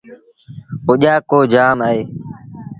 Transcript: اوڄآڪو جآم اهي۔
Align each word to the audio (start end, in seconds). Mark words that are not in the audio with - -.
اوڄآڪو 0.87 1.39
جآم 1.53 1.77
اهي۔ 1.87 2.01